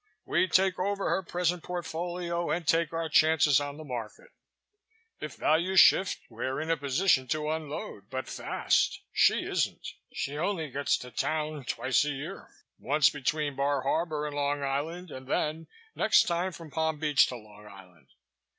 We 0.25 0.47
take 0.47 0.79
over 0.79 1.11
her 1.11 1.21
present 1.21 1.61
portfolio 1.61 2.49
and 2.49 2.65
take 2.65 2.91
our 2.91 3.07
chances 3.07 3.59
on 3.61 3.77
the 3.77 3.83
market. 3.83 4.29
If 5.19 5.35
values 5.35 5.79
shift 5.79 6.21
we're 6.27 6.59
in 6.59 6.71
a 6.71 6.75
position 6.77 7.27
to 7.27 7.51
unload 7.51 8.09
but 8.09 8.27
fast. 8.27 9.01
She 9.13 9.43
isn't. 9.43 9.93
She 10.11 10.39
only 10.39 10.71
gets 10.71 10.97
to 10.97 11.11
town 11.11 11.65
twice 11.65 12.03
a 12.03 12.09
year, 12.09 12.49
once 12.79 13.11
between 13.11 13.55
Bar 13.55 13.81
Harbor 13.83 14.25
and 14.25 14.35
Long 14.35 14.63
Island, 14.63 15.11
and 15.11 15.27
then 15.27 15.67
next 15.93 16.23
time 16.23 16.51
from 16.51 16.71
Palm 16.71 16.97
Beach 16.97 17.27
to 17.27 17.35
Long 17.35 17.67
Island. 17.67 18.07